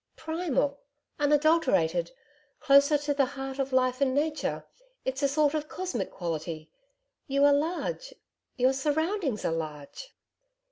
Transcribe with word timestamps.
'Primal, 0.15 0.79
unadulterated 1.19 2.09
closer 2.59 2.97
to 2.97 3.13
the 3.13 3.27
heart 3.37 3.59
of 3.59 3.71
life 3.71 4.01
and 4.01 4.15
nature. 4.15 4.65
It's 5.05 5.21
a 5.21 5.27
sort 5.27 5.53
of 5.53 5.69
cosmic 5.69 6.09
quality. 6.09 6.71
You 7.27 7.45
are 7.45 7.53
large 7.53 8.11
your 8.57 8.73
surroundings 8.73 9.45
are 9.45 9.51
large.' 9.53 10.15